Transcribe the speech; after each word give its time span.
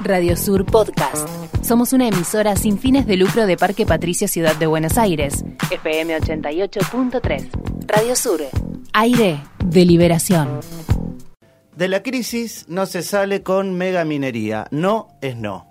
Radio 0.00 0.36
Sur 0.36 0.66
Podcast. 0.66 1.26
Somos 1.64 1.94
una 1.94 2.08
emisora 2.08 2.56
sin 2.56 2.78
fines 2.78 3.06
de 3.06 3.16
lucro 3.16 3.46
de 3.46 3.56
Parque 3.56 3.86
Patricio 3.86 4.28
Ciudad 4.28 4.54
de 4.54 4.66
Buenos 4.66 4.98
Aires. 4.98 5.46
FM 5.70 6.14
88.3. 6.18 7.48
Radio 7.86 8.14
Sur. 8.14 8.42
Aire 8.92 9.42
de 9.64 9.84
liberación. 9.86 10.60
De 11.74 11.88
la 11.88 12.02
crisis 12.02 12.66
no 12.68 12.84
se 12.84 13.02
sale 13.02 13.42
con 13.42 13.78
mega 13.78 14.04
minería. 14.04 14.66
No 14.70 15.08
es 15.22 15.36
no. 15.36 15.66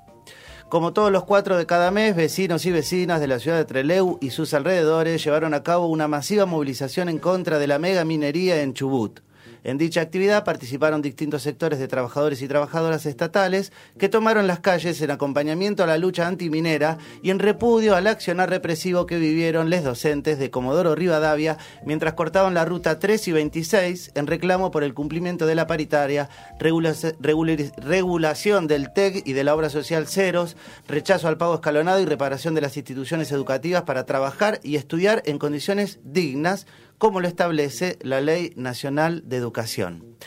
Como 0.68 0.92
todos 0.92 1.12
los 1.12 1.26
cuatro 1.26 1.58
de 1.58 1.68
cada 1.68 1.92
mes, 1.92 2.16
vecinos 2.16 2.66
y 2.66 2.72
vecinas 2.72 3.22
de 3.22 3.28
la 3.28 3.38
ciudad 3.38 3.58
de 3.58 3.66
Treleu 3.66 4.18
y 4.20 4.32
sus 4.32 4.56
alrededores 4.56 5.24
llevaron 5.24 5.54
a 5.54 5.62
cabo 5.62 5.86
una 5.90 6.08
masiva 6.08 6.48
movilización 6.48 7.10
en 7.10 7.20
contra 7.20 7.60
de 7.60 7.68
la 7.68 7.78
mega 7.78 8.04
minería 8.04 8.64
en 8.64 8.74
Chubut. 8.74 9.25
En 9.66 9.78
dicha 9.80 10.02
actividad 10.02 10.44
participaron 10.44 11.02
distintos 11.02 11.42
sectores 11.42 11.80
de 11.80 11.88
trabajadores 11.88 12.44
y 12.44 12.48
trabajadoras 12.48 13.08
estatales 13.08 13.74
que 13.98 14.10
tomaron 14.10 14.46
las 14.46 14.60
calles 14.60 15.02
en 15.02 15.10
acompañamiento 15.10 15.84
a 15.84 15.88
la 15.88 15.98
lucha 15.98 16.28
antiminera 16.28 17.00
y 17.24 17.32
en 17.32 17.40
repudio 17.40 17.96
al 17.96 18.06
accionar 18.06 18.52
represivo 18.52 19.08
que 19.08 19.18
vivieron 19.18 19.72
les 19.72 19.84
docentes 19.84 20.38
de 20.38 20.52
Comodoro 20.52 20.94
Rivadavia 20.94 21.58
mientras 21.84 22.14
cortaban 22.14 22.54
la 22.54 22.64
ruta 22.64 23.00
3 23.00 23.28
y 23.28 23.32
26 23.32 24.12
en 24.14 24.28
reclamo 24.28 24.70
por 24.70 24.84
el 24.84 24.94
cumplimiento 24.94 25.48
de 25.48 25.56
la 25.56 25.66
paritaria, 25.66 26.30
regulación 26.60 28.68
del 28.68 28.94
TEC 28.94 29.24
y 29.26 29.34
de 29.34 29.44
la 29.44 29.56
obra 29.56 29.72
social 29.72 30.06
ceros, 30.06 30.58
rechazo 30.88 31.28
al 31.28 31.40
pago 31.40 31.56
escalonado 31.56 32.00
y 32.00 32.06
reparación 32.06 32.54
de 32.54 32.62
las 32.62 32.78
instituciones 32.78 33.32
educativas 33.32 33.82
para 33.82 34.06
trabajar 34.06 34.60
y 34.62 34.76
estudiar 34.76 35.24
en 35.26 35.40
condiciones 35.40 35.98
dignas 36.04 36.68
como 36.98 37.20
lo 37.22 37.28
establece 37.28 37.98
la 38.02 38.22
Ley 38.22 38.54
Nacional 38.56 39.24
de 39.26 39.38
Educación. 39.38 40.18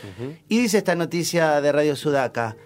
Y 0.48 0.60
dice 0.60 0.78
esta 0.78 0.94
noticia 0.94 1.60
de 1.60 1.72
Radio 1.72 1.96
Sudaca, 1.96 2.56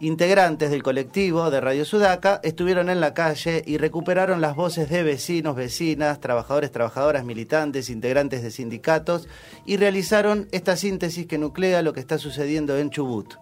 integrantes 0.00 0.70
del 0.70 0.82
colectivo 0.82 1.50
de 1.50 1.60
Radio 1.60 1.84
Sudaca 1.84 2.40
estuvieron 2.42 2.90
en 2.90 3.00
la 3.00 3.14
calle 3.14 3.62
y 3.64 3.78
recuperaron 3.78 4.40
las 4.40 4.56
voces 4.56 4.90
de 4.90 5.04
vecinos, 5.04 5.54
vecinas, 5.54 6.20
trabajadores, 6.20 6.72
trabajadoras, 6.72 7.24
militantes, 7.24 7.88
integrantes 7.88 8.42
de 8.42 8.50
sindicatos 8.50 9.28
y 9.64 9.76
realizaron 9.76 10.48
esta 10.50 10.76
síntesis 10.76 11.26
que 11.26 11.38
nuclea 11.38 11.82
lo 11.82 11.92
que 11.92 12.00
está 12.00 12.18
sucediendo 12.18 12.76
en 12.76 12.90
Chubut. 12.90 13.34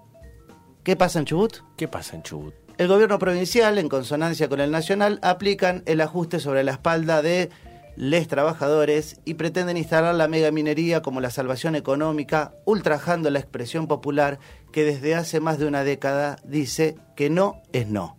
¿Qué 0.85 0.97
pasa 0.97 1.19
en 1.19 1.25
Chubut? 1.25 1.59
¿Qué 1.77 1.89
pasa 1.89 2.17
en 2.17 2.23
Chubut? 2.23 2.55
El 2.77 2.89
gobierno 2.89 3.19
provincial, 3.19 3.79
en 3.79 3.89
consonancia 3.89 4.49
con 4.49 4.61
el 4.61 4.71
nacional, 4.71 5.19
aplican 5.23 5.83
el 5.85 6.01
ajuste 6.01 6.41
sobre 6.41 6.65
la 6.65 6.73
espalda 6.73 7.21
de 7.21 7.51
les 7.97 8.29
trabajadores 8.29 9.21
y 9.25 9.35
pretenden 9.35 9.77
instalar 9.77 10.15
la 10.15 10.29
megaminería 10.29 11.03
como 11.03 11.21
la 11.21 11.31
salvación 11.31 11.75
económica, 11.75 12.55
ultrajando 12.65 13.31
la 13.31 13.39
expresión 13.39 13.87
popular 13.87 14.39
que 14.73 14.85
desde 14.85 15.15
hace 15.15 15.41
más 15.41 15.59
de 15.59 15.67
una 15.67 15.85
década 15.85 16.37
dice 16.45 16.97
que 17.17 17.31
no 17.31 17.63
es 17.73 17.89
no. 17.89 18.17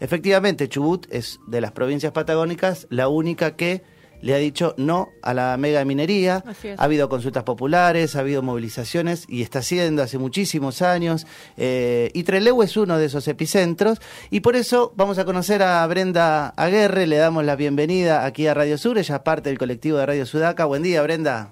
Efectivamente, 0.00 0.68
Chubut 0.68 1.06
es 1.10 1.40
de 1.46 1.60
las 1.60 1.72
provincias 1.72 2.12
patagónicas 2.12 2.86
la 2.90 3.08
única 3.08 3.56
que 3.56 3.82
le 4.20 4.34
ha 4.34 4.38
dicho 4.38 4.74
no 4.76 5.08
a 5.22 5.34
la 5.34 5.56
mega 5.56 5.84
minería. 5.84 6.42
Ha 6.76 6.84
habido 6.84 7.08
consultas 7.08 7.44
populares, 7.44 8.16
ha 8.16 8.20
habido 8.20 8.42
movilizaciones 8.42 9.24
y 9.28 9.42
está 9.42 9.60
haciendo 9.60 10.02
hace 10.02 10.18
muchísimos 10.18 10.82
años. 10.82 11.26
Eh, 11.56 12.10
y 12.14 12.22
Trelew 12.24 12.62
es 12.62 12.76
uno 12.76 12.98
de 12.98 13.06
esos 13.06 13.26
epicentros 13.28 14.00
y 14.30 14.40
por 14.40 14.56
eso 14.56 14.92
vamos 14.96 15.18
a 15.18 15.24
conocer 15.24 15.62
a 15.62 15.86
Brenda 15.86 16.48
Aguerre. 16.56 17.06
Le 17.06 17.16
damos 17.16 17.44
la 17.44 17.56
bienvenida 17.56 18.24
aquí 18.24 18.46
a 18.46 18.54
Radio 18.54 18.78
Sur. 18.78 18.98
Ella 18.98 19.16
es 19.16 19.22
parte 19.22 19.48
del 19.50 19.58
colectivo 19.58 19.98
de 19.98 20.06
Radio 20.06 20.26
Sudaca. 20.26 20.64
Buen 20.64 20.82
día, 20.82 21.02
Brenda. 21.02 21.50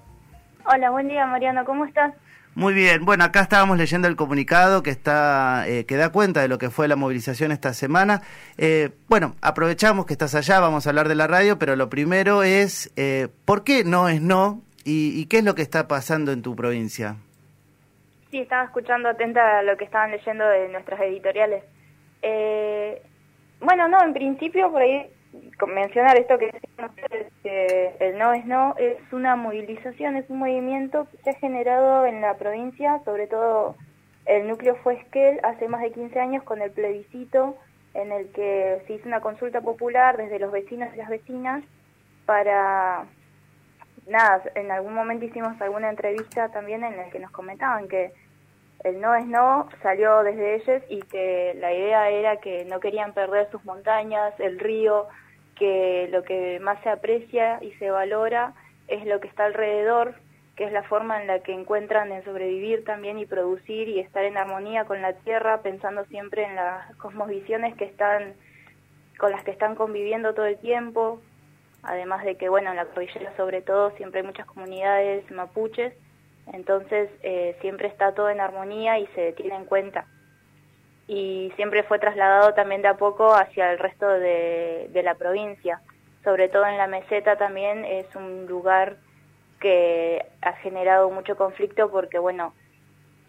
Hola, 0.65 0.89
buen 0.89 1.07
día, 1.07 1.25
Mariano. 1.25 1.63
¿Cómo 1.65 1.85
estás? 1.85 2.13
Muy 2.57 2.73
bien, 2.73 3.05
bueno, 3.05 3.23
acá 3.23 3.41
estábamos 3.41 3.77
leyendo 3.77 4.07
el 4.07 4.15
comunicado 4.15 4.81
que 4.81 4.89
está 4.89 5.65
eh, 5.67 5.85
que 5.85 5.95
da 5.95 6.11
cuenta 6.11 6.41
de 6.41 6.47
lo 6.47 6.57
que 6.57 6.71
fue 6.71 6.87
la 6.87 6.95
movilización 6.95 7.51
esta 7.51 7.71
semana. 7.71 8.23
Eh, 8.57 8.89
bueno, 9.07 9.35
aprovechamos 9.43 10.07
que 10.07 10.13
estás 10.13 10.33
allá, 10.33 10.59
vamos 10.59 10.87
a 10.87 10.89
hablar 10.89 11.07
de 11.07 11.13
la 11.13 11.27
radio, 11.27 11.59
pero 11.59 11.75
lo 11.75 11.87
primero 11.87 12.41
es 12.41 12.91
eh, 12.95 13.27
¿por 13.45 13.63
qué 13.63 13.83
no 13.83 14.09
es 14.09 14.23
no 14.23 14.63
y, 14.83 15.27
qué 15.27 15.37
es 15.37 15.43
lo 15.43 15.53
que 15.53 15.61
está 15.61 15.87
pasando 15.87 16.31
en 16.31 16.41
tu 16.41 16.55
provincia? 16.55 17.17
Sí, 18.31 18.39
estaba 18.39 18.63
escuchando 18.63 19.09
atenta 19.09 19.59
a 19.59 19.61
lo 19.61 19.77
que 19.77 19.83
estaban 19.83 20.09
leyendo 20.09 20.43
de 20.43 20.69
nuestras 20.69 20.99
editoriales. 21.01 21.63
bueno, 23.59 23.87
no, 23.87 24.03
en 24.03 24.13
principio 24.13 24.71
por 24.71 24.81
ahí 24.81 25.05
mencionar 25.67 26.17
esto 26.17 26.37
que 26.37 26.51
que 27.43 27.95
el 27.99 28.17
no 28.17 28.33
es 28.33 28.45
no, 28.45 28.75
es 28.77 28.97
una 29.11 29.35
movilización, 29.35 30.15
es 30.15 30.29
un 30.29 30.39
movimiento 30.39 31.07
que 31.09 31.17
se 31.23 31.29
ha 31.31 31.33
generado 31.33 32.05
en 32.05 32.21
la 32.21 32.35
provincia, 32.35 33.01
sobre 33.05 33.27
todo 33.27 33.75
el 34.25 34.47
núcleo 34.47 34.75
fue 34.83 34.95
Esquel 34.95 35.39
hace 35.43 35.67
más 35.67 35.81
de 35.81 35.91
15 35.91 36.19
años 36.19 36.43
con 36.43 36.61
el 36.61 36.71
plebiscito 36.71 37.57
en 37.93 38.11
el 38.11 38.27
que 38.31 38.81
se 38.85 38.93
hizo 38.93 39.07
una 39.07 39.21
consulta 39.21 39.61
popular 39.61 40.17
desde 40.17 40.39
los 40.39 40.51
vecinos 40.51 40.89
y 40.93 40.97
las 40.97 41.09
vecinas 41.09 41.63
para, 42.25 43.05
nada, 44.05 44.43
en 44.55 44.71
algún 44.71 44.93
momento 44.93 45.25
hicimos 45.25 45.59
alguna 45.61 45.89
entrevista 45.89 46.49
también 46.49 46.83
en 46.83 46.97
la 46.97 47.09
que 47.09 47.19
nos 47.19 47.31
comentaban 47.31 47.87
que 47.87 48.11
el 48.89 49.01
no 49.01 49.15
es 49.15 49.25
no 49.25 49.69
salió 49.81 50.23
desde 50.23 50.55
ellos 50.55 50.83
y 50.89 51.01
que 51.01 51.55
la 51.59 51.73
idea 51.73 52.09
era 52.09 52.37
que 52.37 52.65
no 52.65 52.79
querían 52.79 53.13
perder 53.13 53.49
sus 53.51 53.63
montañas, 53.65 54.33
el 54.39 54.59
río, 54.59 55.07
que 55.55 56.07
lo 56.11 56.23
que 56.23 56.59
más 56.59 56.81
se 56.83 56.89
aprecia 56.89 57.59
y 57.61 57.71
se 57.73 57.91
valora 57.91 58.53
es 58.87 59.05
lo 59.05 59.19
que 59.19 59.27
está 59.27 59.45
alrededor, 59.45 60.15
que 60.55 60.65
es 60.65 60.71
la 60.71 60.83
forma 60.83 61.21
en 61.21 61.27
la 61.27 61.39
que 61.39 61.53
encuentran 61.53 62.11
en 62.11 62.23
sobrevivir 62.23 62.83
también 62.85 63.19
y 63.19 63.25
producir 63.25 63.89
y 63.89 63.99
estar 63.99 64.23
en 64.23 64.37
armonía 64.37 64.85
con 64.85 65.01
la 65.01 65.13
tierra, 65.13 65.61
pensando 65.61 66.05
siempre 66.05 66.43
en 66.43 66.55
las 66.55 66.95
cosmovisiones 66.97 67.75
que 67.75 67.85
están 67.85 68.33
con 69.17 69.31
las 69.31 69.43
que 69.43 69.51
están 69.51 69.73
conviviendo 69.73 70.35
todo 70.35 70.45
el 70.45 70.59
tiempo, 70.59 71.19
además 71.81 72.23
de 72.23 72.35
que 72.35 72.49
bueno, 72.49 72.69
en 72.69 72.75
la 72.75 72.85
cordillera 72.85 73.35
sobre 73.35 73.61
todo 73.61 73.91
siempre 73.97 74.21
hay 74.21 74.27
muchas 74.27 74.45
comunidades 74.45 75.29
mapuches, 75.31 75.93
entonces 76.53 77.09
eh, 77.23 77.55
siempre 77.61 77.87
está 77.87 78.13
todo 78.13 78.29
en 78.29 78.39
armonía 78.39 78.99
y 78.99 79.07
se 79.07 79.33
tiene 79.33 79.55
en 79.55 79.65
cuenta 79.65 80.05
y 81.07 81.51
siempre 81.55 81.83
fue 81.83 81.99
trasladado 81.99 82.53
también 82.53 82.81
de 82.81 82.89
a 82.89 82.97
poco 82.97 83.33
hacia 83.33 83.71
el 83.71 83.79
resto 83.79 84.07
de, 84.07 84.89
la 85.03 85.15
provincia. 85.15 85.81
Sobre 86.23 86.49
todo 86.49 86.65
en 86.65 86.77
la 86.77 86.87
meseta 86.87 87.37
también 87.37 87.85
es 87.85 88.13
un 88.15 88.45
lugar 88.45 88.97
que 89.61 90.25
ha 90.41 90.53
generado 90.53 91.09
mucho 91.09 91.37
conflicto 91.37 91.89
porque, 91.89 92.19
bueno, 92.19 92.53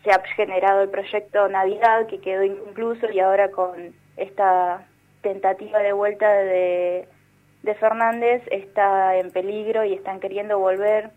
se 0.02 0.10
ha 0.10 0.20
generado 0.34 0.82
el 0.82 0.90
proyecto 0.90 1.48
Navidad 1.48 2.06
que 2.06 2.20
quedó 2.20 2.42
inconcluso 2.42 3.10
y 3.10 3.20
ahora 3.20 3.50
con 3.50 3.94
esta 4.16 4.84
tentativa 5.22 5.78
de 5.78 5.92
vuelta 5.92 6.32
de, 6.32 7.08
de 7.62 7.74
Fernández 7.76 8.42
está 8.50 9.16
en 9.16 9.30
peligro 9.30 9.84
y 9.84 9.94
están 9.94 10.18
queriendo 10.18 10.58
volver 10.58 11.10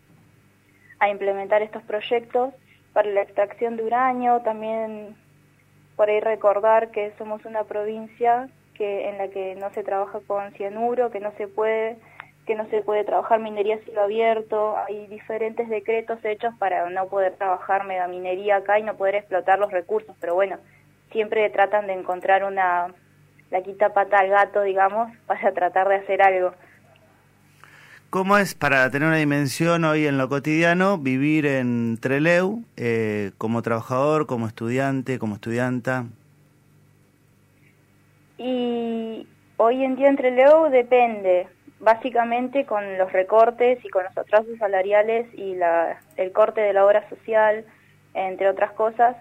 a 1.02 1.10
implementar 1.10 1.62
estos 1.62 1.84
proyectos 1.84 2.54
para 2.94 3.10
la 3.10 3.24
extracción 3.24 3.76
de 3.76 3.84
uranio, 3.84 4.40
también 4.42 5.16
por 5.96 6.10
ahí 6.10 6.20
recordar 6.20 6.92
que 6.92 7.12
somos 7.18 7.44
una 7.44 7.64
provincia 7.64 8.50
que 8.76 9.10
en 9.10 9.18
la 9.18 9.28
que 9.28 9.56
no 9.56 9.72
se 9.74 9.84
trabaja 9.84 10.20
con 10.28 10.52
cianuro, 10.54 11.12
que 11.12 11.20
no 11.20 11.32
se 11.34 11.48
puede 11.48 11.98
que 12.46 12.56
no 12.56 12.66
se 12.70 12.82
puede 12.82 13.04
trabajar 13.04 13.40
minería 13.40 13.76
a 13.76 13.80
cielo 13.80 14.02
abierto, 14.02 14.76
hay 14.78 15.06
diferentes 15.08 15.70
decretos 15.70 16.24
hechos 16.26 16.54
para 16.58 16.90
no 16.90 17.08
poder 17.08 17.36
trabajar 17.36 17.86
megaminería 17.86 18.58
acá 18.58 18.80
y 18.80 18.84
no 18.84 18.96
poder 18.96 19.16
explotar 19.16 19.60
los 19.60 19.72
recursos, 19.72 20.16
pero 20.20 20.34
bueno, 20.34 20.58
siempre 21.12 21.48
tratan 21.52 21.86
de 21.86 21.94
encontrar 21.94 22.44
una 22.44 22.94
la 23.52 23.62
quita 23.62 23.94
pata 23.94 24.20
al 24.20 24.30
gato, 24.30 24.62
digamos, 24.62 25.12
para 25.28 25.52
tratar 25.52 25.88
de 25.88 25.96
hacer 25.96 26.22
algo. 26.22 26.54
¿Cómo 28.12 28.38
es 28.38 28.56
para 28.56 28.92
tener 28.92 29.08
una 29.08 29.16
dimensión 29.16 29.86
hoy 29.86 30.06
en 30.06 30.18
lo 30.18 30.28
cotidiano 30.28 30.98
vivir 30.98 31.46
en 31.46 31.98
Treleu 31.98 32.62
eh, 32.76 33.32
como 33.38 33.62
trabajador, 33.62 34.28
como 34.28 34.48
estudiante, 34.48 35.18
como 35.18 35.36
estudianta? 35.36 36.08
Y 38.38 39.26
hoy 39.56 39.86
en 39.86 39.96
día 39.96 40.10
en 40.10 40.18
Treleu 40.18 40.70
depende, 40.70 41.48
básicamente 41.80 42.66
con 42.66 42.98
los 42.98 43.14
recortes 43.14 43.80
y 43.86 43.88
con 43.88 44.04
los 44.04 44.18
atrasos 44.18 44.58
salariales 44.60 45.34
y 45.34 45.56
la, 45.56 45.98
el 46.18 46.34
corte 46.34 46.60
de 46.60 46.74
la 46.74 46.86
obra 46.86 47.08
social, 47.08 47.64
entre 48.14 48.50
otras 48.50 48.74
cosas, 48.74 49.16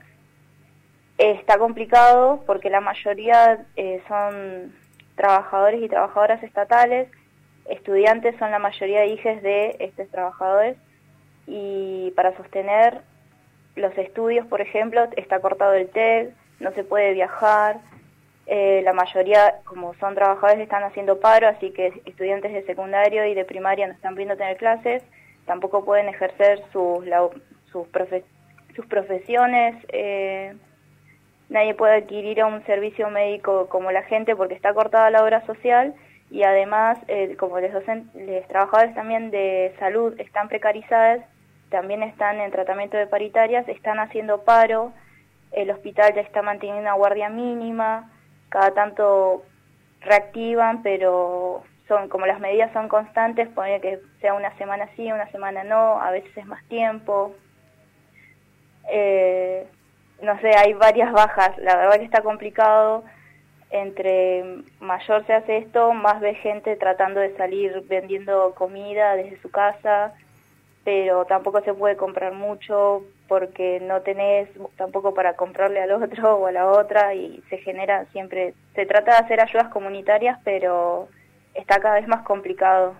está 1.16 1.58
complicado 1.58 2.43
porque 2.44 2.70
la 2.70 2.81
mayoría 2.81 3.64
eh, 3.76 4.02
son 4.08 4.75
trabajadores 5.14 5.81
y 5.81 5.88
trabajadoras 5.88 6.43
estatales 6.43 7.06
estudiantes 7.70 8.37
son 8.38 8.50
la 8.50 8.58
mayoría 8.58 9.00
de 9.00 9.06
hijos 9.06 9.43
de 9.43 9.76
estos 9.78 10.08
trabajadores 10.08 10.76
y 11.46 12.12
para 12.17 12.37
sostener 12.37 13.00
los 13.76 13.96
estudios, 13.96 14.46
por 14.46 14.61
ejemplo, 14.61 15.08
está 15.17 15.40
cortado 15.40 15.75
el 15.75 15.88
TED, 15.88 16.31
no 16.58 16.72
se 16.72 16.84
puede 16.84 17.12
viajar, 17.14 17.78
eh, 18.46 18.82
la 18.84 18.93
mayoría, 18.93 19.61
como 19.64 19.94
son 19.94 20.14
trabajadores, 20.14 20.61
están 20.61 20.82
haciendo 20.82 21.20
paro, 21.20 21.49
así 21.49 21.70
que 21.70 22.02
estudiantes 22.05 22.52
de 22.52 22.64
secundario 22.64 23.25
y 23.25 23.34
de 23.34 23.44
primaria 23.44 23.87
no 23.87 23.94
están 23.94 24.14
pudiendo 24.14 24.37
tener 24.37 24.56
clases, 24.56 25.02
tampoco 25.46 25.84
pueden 25.84 26.08
ejercer 26.08 26.62
sus, 26.72 27.05
sus, 27.70 27.87
sus 28.75 28.87
profesiones, 28.87 29.76
eh, 29.88 30.55
nadie 31.49 31.75
puede 31.75 31.96
adquirir 31.96 32.43
un 32.44 32.64
servicio 32.67 33.08
médico 33.11 33.69
como 33.69 33.93
la 33.93 34.02
gente 34.02 34.34
porque 34.34 34.55
está 34.55 34.75
cortada 34.75 35.11
la 35.11 35.22
obra 35.22 35.44
social 35.46 35.94
y 36.31 36.44
además, 36.44 36.99
eh, 37.09 37.37
como 37.37 37.59
los, 37.59 37.73
docentes, 37.73 38.47
trabajadores 38.49 38.94
también 38.94 39.31
de 39.31 39.75
salud 39.79 40.19
están 40.21 40.49
precarizados, 40.49 41.25
también 41.71 42.03
están 42.03 42.41
en 42.41 42.50
tratamiento 42.53 42.97
de 42.97 43.06
paritarias, 43.06 43.69
están 43.69 43.99
haciendo 43.99 44.43
paro, 44.44 44.93
el 45.53 45.71
hospital 45.71 46.15
ya 46.15 46.21
está 46.21 46.43
manteniendo 46.43 46.82
una 46.82 46.94
guardia 46.94 47.29
mínima, 47.29 48.11
cada 48.49 48.73
tanto 48.73 49.43
reactivan, 50.00 50.82
pero 50.82 51.65
son 51.88 52.09
como 52.09 52.27
las 52.27 52.38
medidas 52.38 52.73
son 52.73 52.88
constantes, 52.88 53.49
puede 53.49 53.81
que 53.81 53.99
sea 54.21 54.35
una 54.35 54.56
semana 54.56 54.88
sí, 54.94 55.11
una 55.11 55.29
semana 55.32 55.65
no, 55.65 56.00
a 56.00 56.12
veces 56.12 56.31
es 56.37 56.47
más 56.47 56.62
tiempo. 56.69 57.35
Eh, 58.88 59.67
no 60.23 60.38
sé, 60.41 60.50
hay 60.56 60.75
varias 60.75 61.11
bajas, 61.12 61.59
la 61.59 61.77
verdad 61.77 61.99
que 61.99 62.05
está 62.05 62.23
complicado. 62.23 63.03
Entre 63.70 64.44
mayor 64.81 65.25
se 65.26 65.32
hace 65.32 65.58
esto, 65.58 65.93
más 65.93 66.20
ve 66.20 66.34
gente 66.34 66.75
tratando 66.76 67.20
de 67.20 67.37
salir 67.37 67.84
vendiendo 67.88 68.52
comida 68.56 69.14
desde 69.14 69.40
su 69.40 69.50
casa, 69.50 70.12
pero 70.84 71.25
tampoco 71.26 71.61
se 71.62 71.72
puede 71.72 71.96
comprar 71.96 72.32
mucho 72.32 73.05
porque 73.28 73.81
no 73.81 74.00
tenés 74.00 74.49
tampoco 74.76 75.14
para 75.14 75.34
comprarle 75.34 75.81
al 75.81 75.93
otro 75.93 76.37
o 76.37 76.46
a 76.46 76.52
la 76.52 76.67
otra 76.67 77.14
y 77.14 77.43
se 77.49 77.58
genera 77.58 78.06
siempre, 78.06 78.55
se 78.75 78.87
trata 78.87 79.12
de 79.12 79.19
hacer 79.19 79.40
ayudas 79.40 79.69
comunitarias, 79.69 80.38
pero 80.43 81.08
está 81.55 81.81
cada 81.81 81.94
vez 81.94 82.08
más 82.08 82.22
complicado. 82.22 82.94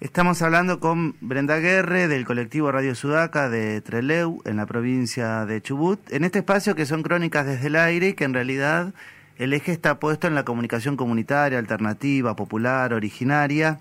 Estamos 0.00 0.40
hablando 0.40 0.80
con 0.80 1.14
Brenda 1.20 1.58
Guerre 1.58 2.08
del 2.08 2.24
colectivo 2.24 2.72
Radio 2.72 2.94
Sudaca 2.94 3.50
de 3.50 3.82
Treleu 3.82 4.40
en 4.46 4.56
la 4.56 4.64
provincia 4.64 5.44
de 5.44 5.60
Chubut, 5.60 6.00
en 6.10 6.24
este 6.24 6.38
espacio 6.38 6.74
que 6.74 6.86
son 6.86 7.02
crónicas 7.02 7.46
desde 7.46 7.66
el 7.66 7.76
aire 7.76 8.08
y 8.08 8.14
que 8.14 8.24
en 8.24 8.32
realidad 8.32 8.94
el 9.40 9.54
eje 9.54 9.72
está 9.72 9.98
puesto 9.98 10.26
en 10.26 10.34
la 10.34 10.44
comunicación 10.44 10.98
comunitaria, 10.98 11.58
alternativa, 11.58 12.36
popular, 12.36 12.92
originaria. 12.92 13.78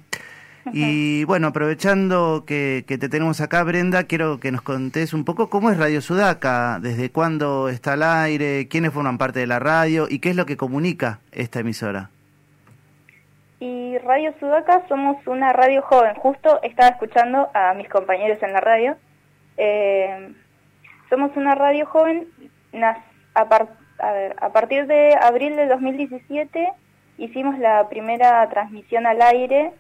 Y 0.72 1.26
bueno, 1.26 1.48
aprovechando 1.48 2.44
que, 2.46 2.86
que, 2.88 2.98
te 2.98 3.10
tenemos 3.10 3.42
acá, 3.42 3.64
Brenda, 3.64 4.04
quiero 4.04 4.40
que 4.40 4.52
nos 4.52 4.62
contés 4.62 5.14
un 5.14 5.26
poco 5.26 5.50
cómo 5.50 5.70
es 5.70 5.78
Radio 5.78 6.00
Sudaca, 6.00 6.80
desde 6.80 7.12
cuándo 7.12 7.68
está 7.68 7.94
al 7.94 8.04
aire, 8.04 8.68
quiénes 8.70 8.94
forman 8.94 9.18
parte 9.18 9.40
de 9.40 9.48
la 9.48 9.60
radio 9.60 10.08
y 10.10 10.20
qué 10.20 10.30
es 10.30 10.36
lo 10.38 10.46
que 10.46 10.58
comunica 10.58 11.20
esta 11.32 11.60
emisora. 11.60 12.10
Y 13.60 13.98
Radio 13.98 14.34
Sudaca 14.40 14.88
somos 14.88 15.18
una 15.28 15.52
radio 15.52 15.82
joven. 15.82 16.14
Justo 16.16 16.62
estaba 16.64 16.90
escuchando 16.90 17.50
a 17.54 17.74
mis 17.74 17.90
compañeros 17.90 18.42
en 18.42 18.54
la 18.54 18.62
radio. 18.62 18.96
Eh, 19.58 20.34
somos 21.10 21.36
una 21.36 21.56
radio 21.56 21.86
joven. 21.86 22.28
A, 23.36 23.46
ver, 24.12 24.36
a 24.40 24.50
partir 24.50 24.88
de 24.88 25.16
abril 25.22 25.56
de 25.56 25.68
2017 25.68 26.72
hicimos 27.18 27.60
la 27.60 27.88
primera 27.90 28.48
transmisión 28.50 29.06
al 29.06 29.22
aire 29.22 29.72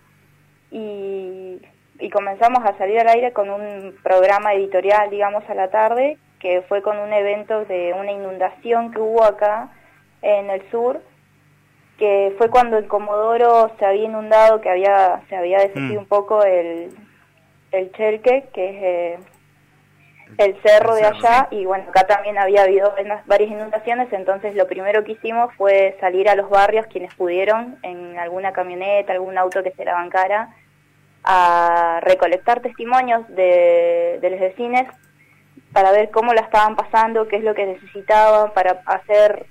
y, 0.71 1.62
y 2.00 2.10
comenzamos 2.10 2.60
a 2.66 2.77
salir 2.77 3.00
al 3.00 3.10
aire 3.10 3.31
con 3.33 3.50
un 3.50 3.95
programa 4.04 4.54
editorial, 4.54 5.10
digamos, 5.10 5.44
a 5.50 5.54
la 5.54 5.69
tarde, 5.69 6.18
que 6.39 6.62
fue 6.68 6.81
con 6.81 6.98
un 6.98 7.13
evento 7.13 7.66
de 7.66 7.94
una 7.94 8.12
inundación 8.12 8.92
que 8.92 9.00
hubo 9.00 9.24
acá 9.24 9.69
en 10.21 10.50
el 10.50 10.69
sur 10.69 11.01
que 12.00 12.33
fue 12.38 12.50
cuando 12.50 12.77
el 12.77 12.88
Comodoro 12.88 13.71
se 13.77 13.86
había 13.86 14.06
inundado, 14.06 14.62
que 14.62 14.69
había 14.69 15.21
se 15.27 15.36
había 15.36 15.60
descendido 15.60 16.00
mm. 16.00 16.04
un 16.04 16.07
poco 16.07 16.44
el, 16.44 16.92
el 17.71 17.92
Chelque, 17.92 18.45
que 18.54 18.69
es 18.69 18.83
eh, 18.83 19.19
el 20.38 20.62
cerro 20.62 20.96
de 20.96 21.06
allá, 21.06 21.48
y 21.52 21.66
bueno, 21.66 21.86
acá 21.90 22.08
también 22.08 22.38
había 22.38 22.64
habido 22.64 22.94
varias 23.26 23.52
inundaciones, 23.52 24.12
entonces 24.14 24.56
lo 24.56 24.68
primero 24.68 25.04
que 25.04 25.14
hicimos 25.14 25.54
fue 25.56 25.98
salir 26.00 26.30
a 26.30 26.36
los 26.36 26.50
barrios, 26.50 26.88
quienes 26.88 27.14
pudieron, 27.16 27.78
en 27.84 28.18
alguna 28.18 28.54
camioneta, 28.54 29.14
algún 29.14 29.38
auto 29.38 29.64
que 29.64 29.72
se 29.72 29.86
la 29.86 29.94
bancara, 29.94 30.56
a 31.24 32.00
recolectar 32.04 32.62
testimonios 32.62 33.28
de, 33.30 34.20
de 34.22 34.30
los 34.30 34.40
vecinos 34.40 34.86
para 35.74 35.92
ver 35.92 36.10
cómo 36.12 36.34
la 36.34 36.42
estaban 36.42 36.76
pasando, 36.76 37.28
qué 37.28 37.38
es 37.38 37.44
lo 37.44 37.54
que 37.54 37.66
necesitaban 37.66 38.54
para 38.54 38.81
hacer 38.86 39.46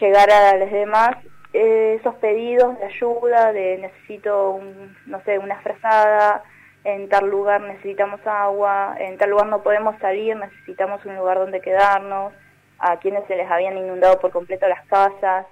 llegar 0.00 0.30
a 0.30 0.56
los 0.56 0.70
demás 0.70 1.16
esos 1.54 2.16
pedidos 2.16 2.76
de 2.78 2.84
ayuda, 2.86 3.52
de 3.52 3.78
necesito, 3.78 4.60
no 5.06 5.22
sé, 5.24 5.38
una 5.38 5.60
frazada, 5.60 6.42
en 6.84 7.08
tal 7.08 7.28
lugar 7.28 7.62
necesitamos 7.62 8.20
agua, 8.26 8.94
en 8.98 9.16
tal 9.16 9.30
lugar 9.30 9.46
no 9.46 9.62
podemos 9.62 9.98
salir, 9.98 10.36
necesitamos 10.36 11.04
un 11.06 11.16
lugar 11.16 11.38
donde 11.38 11.60
quedarnos, 11.60 12.32
a 12.78 12.98
quienes 12.98 13.26
se 13.26 13.36
les 13.36 13.50
habían 13.50 13.78
inundado 13.78 14.20
por 14.20 14.30
completo 14.30 14.68
las 14.68 14.86
casas. 14.86 15.46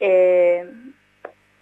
Eh, 0.00 0.64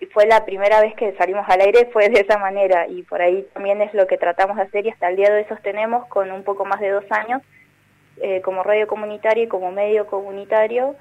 y 0.01 0.07
fue 0.07 0.27
la 0.27 0.45
primera 0.45 0.81
vez 0.81 0.95
que 0.95 1.17
salimos 1.17 1.49
al 1.49 1.61
aire, 1.61 1.91
fue 1.93 2.09
de 2.09 2.21
esa 2.21 2.39
manera, 2.39 2.87
y 2.87 3.03
por 3.03 3.21
ahí 3.21 3.47
también 3.53 3.83
es 3.83 3.93
lo 3.95 4.07
que 4.07 4.17
tratamos 4.17 4.57
de 4.57 4.63
hacer 4.63 4.87
y 4.87 4.91
hasta 4.91 5.09
el 5.09 5.17
día 5.17 5.31
de 5.31 5.39
hoy 5.39 5.47
sostenemos 5.49 6.07
con 6.07 6.31
un 6.31 6.45
poco 6.45 6.65
más 6.65 6.81
de 6.81 6.91
dos 6.91 7.05
años 7.11 7.43
eh, 8.21 8.41
como 8.43 8.63
radio 8.63 8.87
comunitario 8.87 9.45
y 9.45 9.49
como 9.49 9.73
medio 9.73 10.07
comunitario 10.07 10.95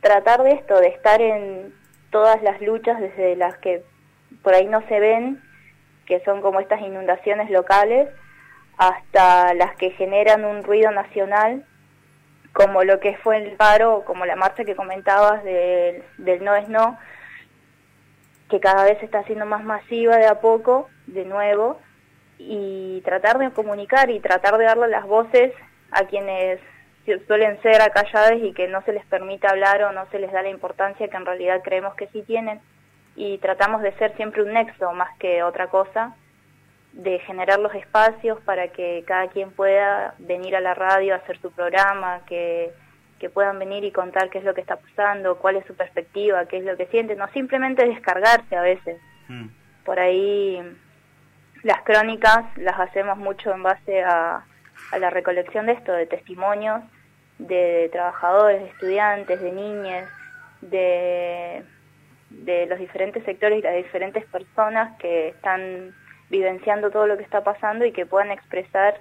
tratar 0.00 0.42
de 0.42 0.52
esto, 0.52 0.80
de 0.80 0.88
estar 0.88 1.20
en 1.20 1.74
todas 2.10 2.42
las 2.42 2.60
luchas 2.62 2.98
desde 2.98 3.36
las 3.36 3.56
que 3.58 3.82
por 4.42 4.54
ahí 4.54 4.66
no 4.66 4.80
se 4.88 4.98
ven, 5.00 5.42
que 6.10 6.18
son 6.24 6.40
como 6.40 6.58
estas 6.58 6.80
inundaciones 6.80 7.50
locales, 7.50 8.08
hasta 8.76 9.54
las 9.54 9.76
que 9.76 9.90
generan 9.92 10.44
un 10.44 10.64
ruido 10.64 10.90
nacional, 10.90 11.64
como 12.52 12.82
lo 12.82 12.98
que 12.98 13.16
fue 13.18 13.36
el 13.36 13.52
paro, 13.52 14.02
como 14.04 14.26
la 14.26 14.34
marcha 14.34 14.64
que 14.64 14.74
comentabas 14.74 15.44
del, 15.44 16.02
no 16.42 16.56
es 16.56 16.68
no, 16.68 16.98
que 18.48 18.58
cada 18.58 18.82
vez 18.82 19.00
está 19.04 19.22
siendo 19.22 19.46
más 19.46 19.62
masiva 19.62 20.16
de 20.16 20.26
a 20.26 20.40
poco, 20.40 20.90
de 21.06 21.24
nuevo, 21.24 21.78
y 22.38 23.00
tratar 23.02 23.38
de 23.38 23.52
comunicar 23.52 24.10
y 24.10 24.18
tratar 24.18 24.58
de 24.58 24.64
darle 24.64 24.88
las 24.88 25.06
voces 25.06 25.52
a 25.92 26.06
quienes 26.06 26.58
suelen 27.28 27.62
ser 27.62 27.82
acalladas 27.82 28.38
y 28.42 28.52
que 28.52 28.66
no 28.66 28.82
se 28.82 28.92
les 28.92 29.06
permite 29.06 29.46
hablar 29.46 29.84
o 29.84 29.92
no 29.92 30.10
se 30.10 30.18
les 30.18 30.32
da 30.32 30.42
la 30.42 30.50
importancia 30.50 31.06
que 31.06 31.16
en 31.16 31.26
realidad 31.26 31.60
creemos 31.62 31.94
que 31.94 32.08
sí 32.08 32.22
tienen 32.22 32.60
y 33.16 33.38
tratamos 33.38 33.82
de 33.82 33.92
ser 33.92 34.16
siempre 34.16 34.42
un 34.42 34.52
nexo 34.52 34.92
más 34.92 35.16
que 35.18 35.42
otra 35.42 35.68
cosa, 35.68 36.14
de 36.92 37.18
generar 37.20 37.60
los 37.60 37.74
espacios 37.74 38.40
para 38.42 38.68
que 38.68 39.04
cada 39.06 39.28
quien 39.28 39.50
pueda 39.52 40.14
venir 40.18 40.56
a 40.56 40.60
la 40.60 40.74
radio 40.74 41.14
a 41.14 41.18
hacer 41.18 41.40
su 41.40 41.52
programa, 41.52 42.20
que, 42.26 42.72
que 43.18 43.30
puedan 43.30 43.58
venir 43.58 43.84
y 43.84 43.92
contar 43.92 44.30
qué 44.30 44.38
es 44.38 44.44
lo 44.44 44.54
que 44.54 44.60
está 44.60 44.76
pasando, 44.76 45.38
cuál 45.38 45.56
es 45.56 45.66
su 45.66 45.74
perspectiva, 45.74 46.46
qué 46.46 46.58
es 46.58 46.64
lo 46.64 46.76
que 46.76 46.86
sienten, 46.86 47.18
no 47.18 47.28
simplemente 47.28 47.86
descargarse 47.86 48.56
a 48.56 48.62
veces. 48.62 49.00
Mm. 49.28 49.46
Por 49.84 50.00
ahí 50.00 50.60
las 51.62 51.82
crónicas 51.82 52.44
las 52.56 52.78
hacemos 52.80 53.18
mucho 53.18 53.52
en 53.52 53.62
base 53.62 54.02
a, 54.02 54.44
a 54.92 54.98
la 54.98 55.10
recolección 55.10 55.66
de 55.66 55.72
esto, 55.72 55.92
de 55.92 56.06
testimonios 56.06 56.82
de 57.40 57.88
trabajadores, 57.92 58.60
de 58.60 58.68
estudiantes, 58.68 59.40
de 59.40 59.52
niñas, 59.52 60.08
de, 60.60 61.62
de 62.44 62.66
los 62.66 62.78
diferentes 62.78 63.24
sectores 63.24 63.58
y 63.58 63.62
las 63.62 63.76
diferentes 63.76 64.24
personas 64.26 64.96
que 64.98 65.28
están 65.28 65.94
vivenciando 66.30 66.90
todo 66.90 67.06
lo 67.06 67.16
que 67.16 67.22
está 67.22 67.42
pasando 67.42 67.84
y 67.84 67.92
que 67.92 68.06
puedan 68.06 68.30
expresar 68.30 69.00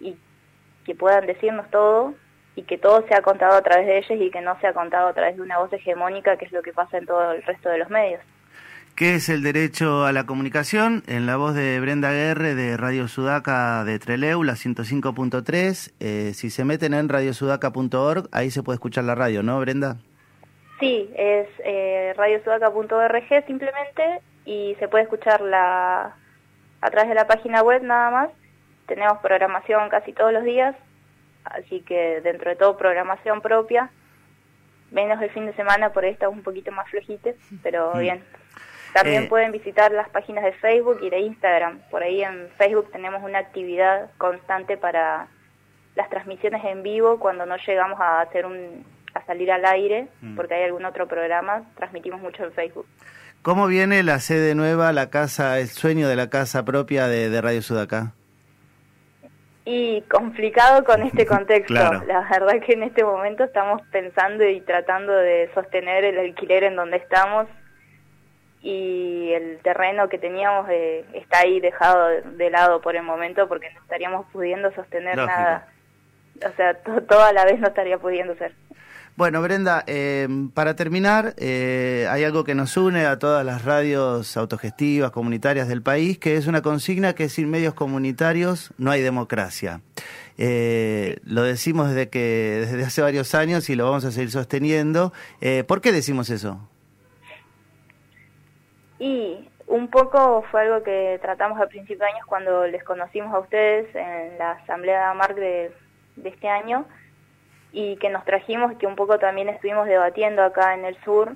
y 0.00 0.16
que 0.84 0.94
puedan 0.94 1.26
decirnos 1.26 1.70
todo 1.70 2.14
y 2.54 2.62
que 2.62 2.78
todo 2.78 3.06
sea 3.08 3.22
contado 3.22 3.56
a 3.56 3.62
través 3.62 3.86
de 3.86 3.98
ellos 3.98 4.20
y 4.20 4.30
que 4.30 4.40
no 4.40 4.58
sea 4.60 4.72
contado 4.72 5.08
a 5.08 5.12
través 5.12 5.36
de 5.36 5.42
una 5.42 5.58
voz 5.58 5.72
hegemónica 5.72 6.36
que 6.36 6.44
es 6.46 6.52
lo 6.52 6.62
que 6.62 6.72
pasa 6.72 6.98
en 6.98 7.06
todo 7.06 7.32
el 7.32 7.42
resto 7.42 7.68
de 7.68 7.78
los 7.78 7.90
medios. 7.90 8.20
¿Qué 8.94 9.14
es 9.14 9.30
el 9.30 9.42
derecho 9.42 10.04
a 10.04 10.12
la 10.12 10.26
comunicación? 10.26 11.02
En 11.06 11.24
la 11.24 11.36
voz 11.36 11.54
de 11.54 11.80
Brenda 11.80 12.12
Guerre 12.12 12.54
de 12.54 12.76
Radio 12.76 13.08
Sudaca 13.08 13.84
de 13.84 13.98
Treleu, 13.98 14.42
la 14.42 14.52
105.3. 14.52 15.92
Eh, 15.98 16.32
si 16.34 16.50
se 16.50 16.64
meten 16.64 16.92
en 16.92 17.08
radiosudaca.org, 17.08 18.28
ahí 18.32 18.50
se 18.50 18.62
puede 18.62 18.76
escuchar 18.76 19.04
la 19.04 19.14
radio, 19.14 19.42
¿no, 19.42 19.58
Brenda? 19.60 19.96
Sí, 20.80 21.12
es 21.14 21.48
eh, 21.64 22.12
radiosudaca.org 22.16 23.46
simplemente 23.46 24.20
y 24.44 24.76
se 24.78 24.88
puede 24.88 25.04
escuchar 25.04 25.40
la 25.40 26.16
a 26.80 26.90
través 26.90 27.08
de 27.08 27.14
la 27.14 27.26
página 27.26 27.62
web 27.62 27.82
nada 27.82 28.10
más. 28.10 28.30
Tenemos 28.86 29.18
programación 29.18 29.88
casi 29.88 30.12
todos 30.12 30.32
los 30.32 30.42
días, 30.42 30.74
así 31.44 31.80
que 31.82 32.20
dentro 32.20 32.50
de 32.50 32.56
todo 32.56 32.76
programación 32.76 33.40
propia. 33.40 33.90
Menos 34.90 35.22
el 35.22 35.30
fin 35.30 35.46
de 35.46 35.54
semana, 35.54 35.92
por 35.92 36.04
ahí 36.04 36.10
estamos 36.10 36.36
un 36.36 36.42
poquito 36.42 36.70
más 36.72 36.88
flojitos, 36.90 37.34
pero 37.62 37.92
mm. 37.94 37.98
bien. 37.98 38.24
También 38.92 39.24
eh, 39.24 39.26
pueden 39.28 39.52
visitar 39.52 39.90
las 39.92 40.08
páginas 40.10 40.44
de 40.44 40.52
Facebook 40.52 40.98
y 41.00 41.08
de 41.08 41.20
Instagram. 41.20 41.80
Por 41.90 42.02
ahí 42.02 42.22
en 42.22 42.50
Facebook 42.58 42.90
tenemos 42.92 43.22
una 43.22 43.38
actividad 43.38 44.10
constante 44.18 44.76
para 44.76 45.28
las 45.94 46.10
transmisiones 46.10 46.62
en 46.64 46.82
vivo 46.82 47.18
cuando 47.18 47.46
no 47.46 47.56
llegamos 47.56 47.98
a 48.00 48.20
hacer 48.20 48.44
un 48.44 48.84
a 49.14 49.24
salir 49.24 49.50
al 49.50 49.64
aire 49.64 50.08
mm. 50.20 50.36
porque 50.36 50.54
hay 50.54 50.64
algún 50.64 50.84
otro 50.84 51.06
programa, 51.08 51.62
transmitimos 51.76 52.20
mucho 52.20 52.44
en 52.44 52.52
Facebook. 52.52 52.86
¿Cómo 53.42 53.66
viene 53.66 54.02
la 54.04 54.20
sede 54.20 54.54
nueva, 54.54 54.92
la 54.92 55.10
casa, 55.10 55.58
el 55.58 55.68
sueño 55.68 56.08
de 56.08 56.14
la 56.14 56.30
casa 56.30 56.64
propia 56.64 57.08
de, 57.08 57.40
Radio 57.40 57.60
Sudacá? 57.60 58.12
Y 59.64 60.02
complicado 60.02 60.84
con 60.84 61.02
este 61.06 61.26
contexto. 61.26 61.74
La 61.74 62.28
verdad 62.30 62.60
que 62.64 62.74
en 62.74 62.84
este 62.84 63.02
momento 63.02 63.42
estamos 63.44 63.82
pensando 63.90 64.48
y 64.48 64.60
tratando 64.60 65.12
de 65.12 65.50
sostener 65.54 66.04
el 66.04 66.18
alquiler 66.18 66.64
en 66.64 66.76
donde 66.76 66.98
estamos 66.98 67.48
y 68.62 69.32
el 69.32 69.58
terreno 69.58 70.08
que 70.08 70.18
teníamos 70.18 70.68
eh, 70.70 71.04
está 71.14 71.40
ahí 71.40 71.58
dejado 71.58 72.08
de 72.08 72.50
lado 72.50 72.80
por 72.80 72.94
el 72.94 73.02
momento 73.02 73.48
porque 73.48 73.68
no 73.70 73.80
estaríamos 73.80 74.26
pudiendo 74.32 74.72
sostener 74.72 75.16
nada. 75.16 75.66
O 76.46 76.56
sea, 76.56 76.74
toda 77.08 77.32
la 77.32 77.44
vez 77.44 77.58
no 77.58 77.68
estaría 77.68 77.98
pudiendo 77.98 78.36
ser. 78.36 78.54
Bueno, 79.14 79.42
Brenda, 79.42 79.84
eh, 79.86 80.26
para 80.54 80.74
terminar, 80.74 81.34
eh, 81.36 82.06
hay 82.10 82.24
algo 82.24 82.44
que 82.44 82.54
nos 82.54 82.78
une 82.78 83.04
a 83.04 83.18
todas 83.18 83.44
las 83.44 83.62
radios 83.62 84.38
autogestivas, 84.38 85.10
comunitarias 85.10 85.68
del 85.68 85.82
país, 85.82 86.18
que 86.18 86.36
es 86.36 86.46
una 86.46 86.62
consigna 86.62 87.14
que 87.14 87.28
sin 87.28 87.50
medios 87.50 87.74
comunitarios 87.74 88.72
no 88.78 88.90
hay 88.90 89.02
democracia. 89.02 89.82
Eh, 90.38 91.18
lo 91.24 91.42
decimos 91.42 91.90
desde 91.90 92.08
que 92.08 92.64
desde 92.66 92.84
hace 92.84 93.02
varios 93.02 93.34
años 93.34 93.68
y 93.68 93.76
lo 93.76 93.84
vamos 93.84 94.06
a 94.06 94.12
seguir 94.12 94.30
sosteniendo. 94.30 95.12
¿Por 95.68 95.82
qué 95.82 95.92
decimos 95.92 96.30
eso? 96.30 96.66
Y 98.98 99.46
un 99.66 99.88
poco 99.88 100.42
fue 100.50 100.62
algo 100.62 100.82
que 100.82 101.18
tratamos 101.20 101.60
a 101.60 101.66
principios 101.66 101.98
de 101.98 102.06
años 102.06 102.24
cuando 102.26 102.66
les 102.66 102.82
conocimos 102.82 103.34
a 103.34 103.40
ustedes 103.40 103.94
en 103.94 104.38
la 104.38 104.52
asamblea 104.52 105.12
de, 105.34 105.70
de 106.16 106.28
este 106.30 106.48
año 106.48 106.86
y 107.72 107.96
que 107.96 108.10
nos 108.10 108.24
trajimos 108.24 108.76
que 108.76 108.86
un 108.86 108.96
poco 108.96 109.18
también 109.18 109.48
estuvimos 109.48 109.86
debatiendo 109.86 110.42
acá 110.42 110.74
en 110.74 110.84
el 110.84 110.96
sur, 111.04 111.32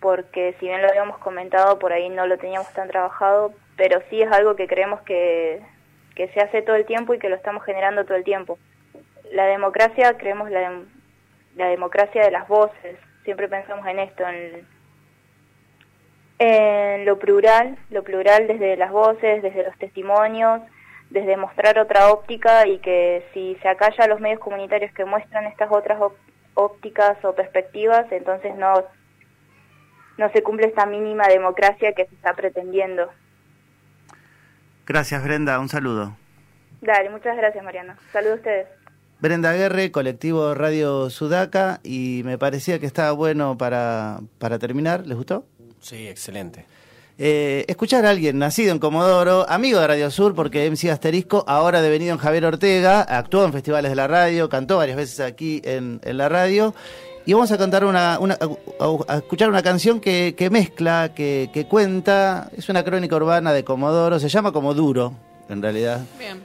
porque 0.00 0.54
si 0.60 0.66
bien 0.66 0.82
lo 0.82 0.88
habíamos 0.88 1.18
comentado, 1.18 1.78
por 1.78 1.92
ahí 1.92 2.08
no 2.08 2.26
lo 2.26 2.38
teníamos 2.38 2.72
tan 2.72 2.88
trabajado, 2.88 3.52
pero 3.76 4.00
sí 4.10 4.20
es 4.20 4.30
algo 4.30 4.56
que 4.56 4.68
creemos 4.68 5.00
que, 5.02 5.60
que 6.14 6.28
se 6.28 6.40
hace 6.40 6.62
todo 6.62 6.76
el 6.76 6.84
tiempo 6.84 7.14
y 7.14 7.18
que 7.18 7.28
lo 7.28 7.36
estamos 7.36 7.64
generando 7.64 8.04
todo 8.04 8.16
el 8.16 8.24
tiempo. 8.24 8.58
La 9.32 9.46
democracia, 9.46 10.16
creemos 10.18 10.50
la, 10.50 10.82
la 11.56 11.68
democracia 11.68 12.24
de 12.24 12.30
las 12.30 12.46
voces, 12.46 12.98
siempre 13.24 13.48
pensamos 13.48 13.86
en 13.86 13.98
esto, 14.00 14.26
en, 14.28 14.66
en 16.38 17.04
lo 17.04 17.18
plural, 17.18 17.78
lo 17.90 18.02
plural 18.02 18.46
desde 18.46 18.76
las 18.76 18.90
voces, 18.90 19.42
desde 19.42 19.64
los 19.64 19.76
testimonios, 19.78 20.60
desde 21.10 21.36
mostrar 21.36 21.78
otra 21.78 22.10
óptica 22.10 22.66
y 22.66 22.78
que 22.78 23.26
si 23.34 23.56
se 23.62 23.68
acalla 23.68 24.04
a 24.04 24.08
los 24.08 24.20
medios 24.20 24.40
comunitarios 24.40 24.92
que 24.94 25.04
muestran 25.04 25.44
estas 25.46 25.70
otras 25.70 26.00
ópticas 26.54 27.22
o 27.24 27.34
perspectivas, 27.34 28.10
entonces 28.12 28.54
no, 28.56 28.84
no 30.16 30.30
se 30.32 30.42
cumple 30.42 30.68
esta 30.68 30.86
mínima 30.86 31.26
democracia 31.26 31.92
que 31.92 32.06
se 32.06 32.14
está 32.14 32.34
pretendiendo. 32.34 33.10
Gracias, 34.86 35.22
Brenda. 35.22 35.58
Un 35.58 35.68
saludo. 35.68 36.16
Dale, 36.80 37.10
muchas 37.10 37.36
gracias, 37.36 37.62
Mariana. 37.62 37.96
Saludos 38.12 38.34
a 38.34 38.36
ustedes. 38.36 38.66
Brenda 39.20 39.52
Guerre, 39.52 39.92
colectivo 39.92 40.54
Radio 40.54 41.10
Sudaca, 41.10 41.80
y 41.82 42.22
me 42.24 42.38
parecía 42.38 42.78
que 42.78 42.86
estaba 42.86 43.12
bueno 43.12 43.58
para, 43.58 44.20
para 44.38 44.58
terminar. 44.58 45.06
¿Les 45.06 45.16
gustó? 45.16 45.44
Sí, 45.80 46.08
excelente. 46.08 46.64
Eh, 47.22 47.66
escuchar 47.68 48.06
a 48.06 48.10
alguien 48.10 48.38
nacido 48.38 48.72
en 48.72 48.78
Comodoro, 48.78 49.44
amigo 49.46 49.78
de 49.78 49.86
Radio 49.86 50.10
Sur, 50.10 50.34
porque 50.34 50.70
MC 50.70 50.90
Asterisco, 50.90 51.44
ahora 51.46 51.82
devenido 51.82 52.14
en 52.14 52.18
Javier 52.18 52.46
Ortega, 52.46 53.02
actuó 53.02 53.44
en 53.44 53.52
festivales 53.52 53.90
de 53.90 53.94
la 53.94 54.08
radio, 54.08 54.48
cantó 54.48 54.78
varias 54.78 54.96
veces 54.96 55.20
aquí 55.20 55.60
en, 55.62 56.00
la 56.02 56.30
radio. 56.30 56.74
Y 57.26 57.34
vamos 57.34 57.52
a 57.52 57.58
cantar 57.58 57.84
una, 57.84 58.14
a, 58.14 59.16
escuchar 59.18 59.50
una 59.50 59.62
canción 59.62 60.00
que, 60.00 60.48
mezcla, 60.50 61.12
que, 61.14 61.66
cuenta, 61.68 62.48
es 62.56 62.70
una 62.70 62.82
crónica 62.82 63.16
urbana 63.16 63.52
de 63.52 63.64
Comodoro, 63.64 64.18
se 64.18 64.30
llama 64.30 64.50
como 64.50 64.72
Duro, 64.72 65.12
en 65.50 65.60
realidad. 65.60 66.00
Bien. 66.18 66.40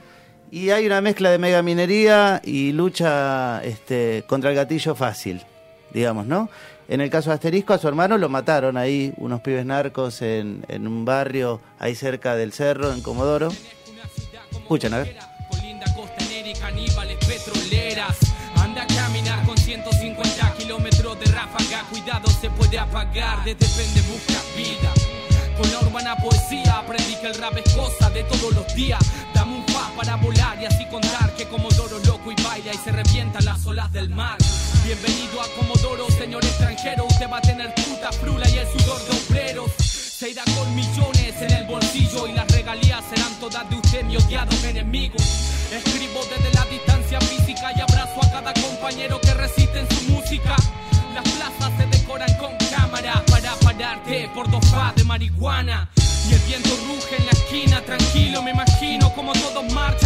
Y 0.50 0.68
hay 0.68 0.84
una 0.84 1.00
mezcla 1.00 1.30
de 1.30 1.38
mega 1.38 1.62
minería 1.62 2.42
y 2.44 2.72
lucha 2.72 3.64
este, 3.64 4.24
contra 4.26 4.50
el 4.50 4.56
gatillo 4.56 4.94
fácil, 4.94 5.42
digamos, 5.92 6.26
¿no? 6.26 6.48
En 6.88 7.00
el 7.00 7.10
caso 7.10 7.30
de 7.30 7.34
Asterisco, 7.34 7.74
a 7.74 7.78
su 7.78 7.88
hermano 7.88 8.16
lo 8.16 8.28
mataron 8.28 8.76
ahí, 8.76 9.12
unos 9.16 9.40
pibes 9.40 9.66
narcos 9.66 10.22
en, 10.22 10.64
en 10.68 10.86
un 10.86 11.04
barrio 11.04 11.60
ahí 11.78 11.94
cerca 11.94 12.36
del 12.36 12.52
cerro, 12.52 12.92
en 12.92 13.02
Comodoro. 13.02 13.48
Escuchen, 14.52 14.94
a 14.94 14.98
ver. 14.98 15.16
Anda 18.56 18.82
a 18.82 18.86
caminar 18.86 19.44
con 19.46 19.56
150 19.56 20.54
kilómetros 20.58 21.18
de 21.20 21.26
ráfaga. 21.26 21.84
Cuidado, 21.90 22.28
se 22.40 22.50
puede 22.50 22.78
apagar. 22.78 23.44
De 23.44 23.54
depende, 23.54 24.00
busca 24.02 24.40
vida. 24.56 24.92
Con 25.56 25.70
la 25.72 25.80
urbana 25.80 26.16
poesía 26.16 26.78
aprendí 26.78 27.16
que 27.20 27.28
el 27.28 27.34
rap 27.34 27.56
es 27.56 27.74
cosa 27.74 28.10
de 28.10 28.24
todos 28.24 28.54
los 28.54 28.74
días. 28.74 29.00
Dame 29.34 29.56
un 29.56 29.66
pa 29.66 29.90
para 29.96 30.16
volar 30.16 30.60
y 30.60 30.66
así 30.66 30.84
contar 30.90 31.34
que 31.36 31.46
Comodoro 31.48 31.98
loco 32.00 32.32
y 32.32 32.42
baila 32.42 32.72
y 32.74 32.76
se 32.76 32.92
revientan 32.92 33.44
las 33.44 33.64
olas 33.66 33.92
del 33.92 34.10
mar. 34.10 34.36
Bienvenido 34.86 35.42
a 35.42 35.48
Comodoro, 35.56 36.08
señor 36.12 36.44
extranjero. 36.44 37.06
Usted 37.06 37.28
va 37.28 37.38
a 37.38 37.40
tener 37.40 37.74
puta 37.74 38.12
frula 38.12 38.48
y 38.48 38.58
el 38.58 38.68
sudor 38.68 39.02
de 39.02 39.18
obreros. 39.18 39.72
Se 39.80 40.30
irá 40.30 40.44
con 40.56 40.72
millones 40.76 41.34
en 41.42 41.50
el 41.50 41.66
bolsillo 41.66 42.28
y 42.28 42.32
las 42.34 42.46
regalías 42.52 43.02
serán 43.12 43.34
todas 43.40 43.68
de 43.68 43.74
usted, 43.74 44.04
mi 44.04 44.16
odiado 44.16 44.56
enemigo. 44.64 45.16
Escribo 45.72 46.20
desde 46.30 46.54
la 46.54 46.64
distancia 46.66 47.20
física 47.20 47.72
y 47.76 47.80
abrazo 47.80 48.20
a 48.22 48.30
cada 48.30 48.54
compañero 48.54 49.20
que 49.20 49.34
recite 49.34 49.80
en 49.80 49.88
su 49.90 50.12
música. 50.12 50.54
Las 51.12 51.24
plazas 51.32 51.72
se 51.78 51.86
decoran 51.98 52.32
con 52.38 52.56
cámara 52.70 53.24
para 53.26 53.56
pararte 53.56 54.30
por 54.36 54.48
dos 54.48 54.64
fa 54.70 54.92
de 54.94 55.02
marihuana. 55.02 55.90
Y 56.30 56.34
el 56.34 56.40
viento 56.42 56.70
ruge 56.86 57.16
en 57.16 57.26
la 57.26 57.32
esquina, 57.32 57.80
tranquilo, 57.82 58.40
me 58.40 58.52
imagino 58.52 59.12
como 59.14 59.32
todos 59.32 59.72
marchan 59.72 60.05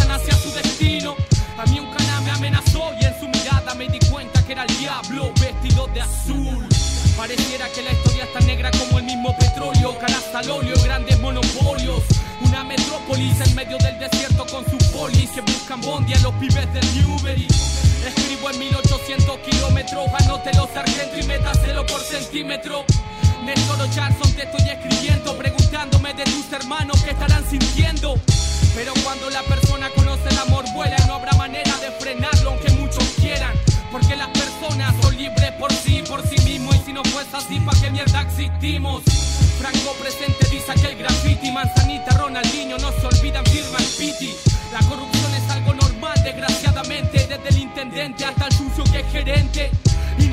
vestido 5.09 5.87
de 5.87 6.01
azul. 6.01 6.67
Pareciera 7.17 7.67
que 7.69 7.81
la 7.81 7.91
historia 7.91 8.23
es 8.23 8.33
tan 8.33 8.45
negra 8.45 8.71
como 8.71 8.99
el 8.99 9.05
mismo 9.05 9.35
petróleo, 9.37 9.97
caras 9.99 10.23
al 10.33 10.49
óleo, 10.49 10.75
grandes 10.83 11.19
monopolios. 11.19 12.03
Una 12.41 12.63
metrópolis 12.63 13.39
en 13.41 13.55
medio 13.55 13.77
del 13.79 13.97
desierto 13.99 14.45
con 14.47 14.63
sus 14.69 14.83
polis 14.89 15.29
que 15.31 15.41
buscan 15.41 15.81
bondi 15.81 16.13
a 16.13 16.19
los 16.19 16.33
pibes 16.35 16.71
del 16.73 16.85
Newbery. 16.95 17.47
Escribo 18.07 18.49
en 18.51 18.59
1800 18.59 19.37
kilómetros, 19.39 20.07
anótelo 20.19 20.69
sargento 20.73 21.17
y 21.19 21.23
métaselo 21.23 21.85
por 21.85 22.01
centímetro. 22.01 22.85
Néstor 23.43 23.89
Jackson 23.89 24.31
te 24.33 24.43
estoy 24.43 24.69
escribiendo, 24.69 25.35
preguntándome 25.35 26.13
de 26.13 26.23
tus 26.25 26.51
hermanos 26.53 27.01
que 27.03 27.11
estarán 27.11 27.43
sintiendo. 27.49 28.19
Pero 28.75 28.93
cuando 29.03 29.29
la 29.29 29.41
persona 29.43 29.89
conoce 29.89 30.00
Franco 39.59 39.93
presente 40.01 40.47
dice 40.49 40.73
que 40.73 40.87
el 40.87 40.97
graffiti, 40.97 41.51
Manzanita, 41.51 42.17
Ronaldinho, 42.17 42.75
no 42.79 42.91
se 42.91 43.05
olvidan, 43.05 43.45
firman 43.45 43.83
piti. 43.99 44.33
La 44.73 44.79
corrupción 44.89 45.35
es 45.35 45.51
algo 45.51 45.75
normal, 45.75 46.19
desgraciadamente, 46.23 47.27
desde 47.27 47.49
el 47.49 47.57
intendente 47.57 48.25
hasta 48.25 48.47
el 48.47 48.53
sucio 48.53 48.83
que 48.85 49.01
es 49.01 49.11
gerente. 49.11 49.69
Y 50.17 50.27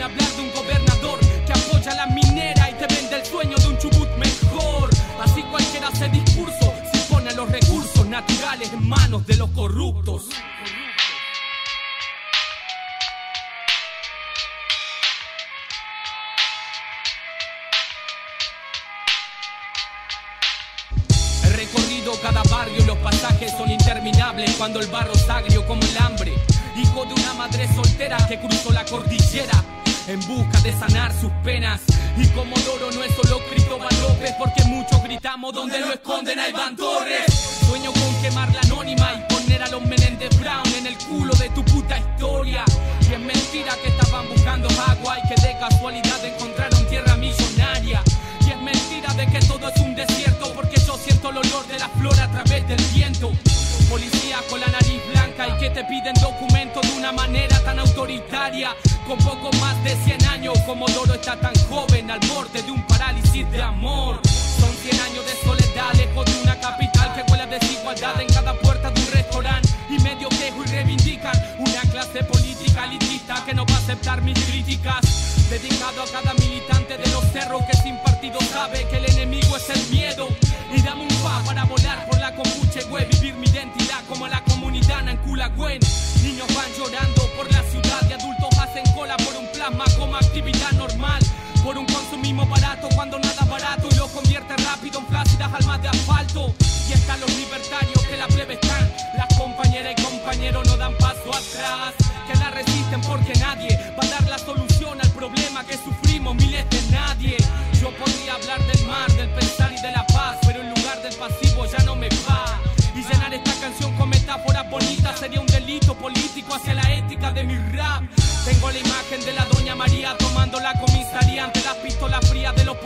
cuando 24.57 24.80
el 24.80 24.87
barro 24.87 25.12
es 25.14 25.28
agrio 25.28 25.66
como 25.66 25.83
el 25.83 25.99
hambre. 25.99 26.33
Hijo 26.76 27.04
de 27.07 27.14
una 27.14 27.35
madre 27.35 27.68
soltera 27.75 28.16
que 28.28 28.38
cruzó 28.38 28.73
la 28.73 28.85
cordillera 28.85 29.64
en 30.07 30.21
busca 30.26 30.61
de 30.61 30.73
sanar 30.73 31.12
sus 31.21 31.30
penas. 31.45 31.80
Y 32.16 32.26
como 32.28 32.57
Doro 32.61 32.90
no 32.92 33.02
es 33.02 33.14
solo 33.14 33.40
Cristóbal 33.50 33.95
López, 34.00 34.35
porque 34.38 34.64
muchos 34.64 35.02
gritamos 35.02 35.52
donde 35.52 35.80
lo 35.80 35.92
esconden 35.92 36.38
hay 36.38 36.52
Van 36.52 36.76
Sueño 36.76 37.92
con 37.92 38.23
quemar 38.23 38.52
la 38.54 38.61
anónima 38.61 39.12
y 39.14 39.33
poner 39.33 39.62
a 39.62 39.68
los 39.68 39.83
Menéndez 39.83 40.30
Brown 40.38 40.66
en 40.76 40.87
el 40.87 40.99
culo 40.99 41.35
de 41.35 41.49
tu 41.50 41.64
puta 41.64 41.99
historia. 41.99 42.64
Y 43.09 43.14
es 43.14 43.21
mentira 43.21 43.75
que 43.83 43.88
estaban 43.88 44.28
buscando 44.28 44.68
agua 44.68 45.18
y 45.18 45.28
que 45.28 45.40
de 45.40 45.59
que 55.68 55.75
te 55.75 55.84
piden 55.84 56.14
documento 56.14 56.80
de 56.80 56.92
una 56.92 57.12
manera 57.12 57.58
tan 57.60 57.78
autoritaria. 57.78 58.75
Con 59.06 59.18
poco 59.18 59.50
más 59.60 59.82
de 59.84 59.96
100 59.96 60.26
años, 60.26 60.58
como 60.66 60.87
Loro 60.88 61.14
está 61.14 61.38
tan 61.38 61.54
joven, 61.68 62.10
al 62.10 62.20
borde 62.20 62.62
de 62.62 62.70
un 62.70 62.82
parálisis 62.87 63.50
de 63.50 63.62
amor. 63.62 64.20
Son 64.60 64.70
100 64.70 65.00
años 65.00 65.25
de 65.26 65.34
soledad, 65.44 65.92
lejos 65.94 66.25
de 66.26 66.42
una 66.42 66.58
capital 66.60 67.14
que 67.14 67.30
huele 67.30 67.44
a 67.44 67.46
desigualdad 67.46 68.20
en 68.20 68.28
cada 68.28 68.52
puerta 68.54 68.90
de 68.90 69.00
un 69.00 69.12
restaurante. 69.12 69.68
Y 69.90 69.98
medio 70.00 70.28
quejo 70.28 70.62
y 70.64 70.66
reivindican 70.66 71.34
una 71.58 71.80
clase 71.90 72.22
política 72.25 72.84
elitista 72.84 73.42
que 73.44 73.54
no 73.54 73.64
va 73.66 73.75
a 73.75 73.78
aceptar 73.78 74.22
mis 74.22 74.38
críticas. 74.46 75.00
Dedicado 75.50 76.02
a 76.02 76.06
cada 76.06 76.34
militante 76.34 76.96
de 76.98 77.10
los 77.10 77.25
cerros 77.32 77.62
que 77.64 77.76
sin 77.78 77.96
partido 77.98 78.38
sabe 78.52 78.87
que 78.90 78.98
el 78.98 79.10
enemigo 79.10 79.56
es 79.56 79.70
el 79.70 79.87
miedo. 79.90 80.28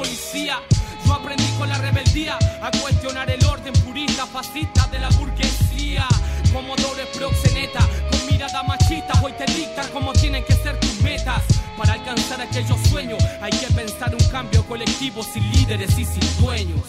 policía. 0.02 0.60
Yo 1.06 1.14
aprendí 1.14 1.46
con 1.58 1.68
la 1.68 1.78
rebeldía 1.78 2.36
a 2.60 2.70
cuestionar 2.72 3.30
el 3.30 3.44
orden 3.44 3.72
purista, 3.84 4.26
fascista 4.26 4.88
de 4.88 4.98
la 4.98 5.08
burguesía. 5.10 6.06
Como 6.52 6.74
dobles 6.76 7.06
proxeneta, 7.16 7.80
con 8.10 8.26
mirada 8.26 8.62
machista, 8.64 9.12
hoy 9.22 9.32
te 9.32 9.44
dictan 9.52 9.86
cómo 9.92 10.12
tienen 10.12 10.44
que 10.44 10.54
ser 10.54 10.78
tus 10.80 11.00
metas. 11.02 11.42
Para 11.76 11.94
alcanzar 11.94 12.40
aquellos 12.40 12.80
sueños 12.88 13.22
hay 13.40 13.52
que 13.52 13.72
pensar 13.72 14.12
un 14.14 14.28
cambio 14.28 14.64
colectivo 14.66 15.22
sin 15.22 15.48
líderes 15.52 15.96
y 15.96 16.04
sin 16.04 16.40
dueños. 16.40 16.82